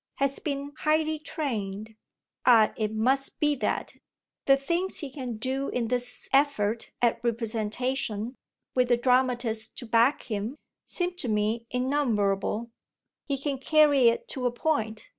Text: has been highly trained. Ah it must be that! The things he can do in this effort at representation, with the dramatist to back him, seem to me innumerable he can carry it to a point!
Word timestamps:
has 0.15 0.39
been 0.39 0.73
highly 0.79 1.19
trained. 1.19 1.95
Ah 2.43 2.73
it 2.75 2.91
must 2.91 3.39
be 3.39 3.53
that! 3.57 3.97
The 4.45 4.57
things 4.57 4.97
he 4.97 5.11
can 5.11 5.37
do 5.37 5.69
in 5.69 5.89
this 5.89 6.27
effort 6.33 6.89
at 7.03 7.23
representation, 7.23 8.33
with 8.73 8.87
the 8.87 8.97
dramatist 8.97 9.75
to 9.77 9.85
back 9.85 10.23
him, 10.23 10.55
seem 10.87 11.13
to 11.17 11.27
me 11.27 11.67
innumerable 11.69 12.71
he 13.27 13.37
can 13.37 13.59
carry 13.59 14.07
it 14.07 14.27
to 14.29 14.47
a 14.47 14.51
point! 14.51 15.09